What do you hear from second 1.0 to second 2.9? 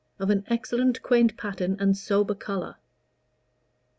quaint pattern and sober color."